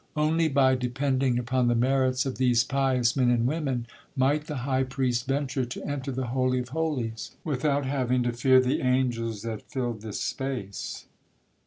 [0.17, 3.85] Only by depending upon the merits of these pious men and women
[4.15, 8.59] might the high priest venture to enter the Holy of Holies without having to fear
[8.59, 11.05] the angels that filled this space.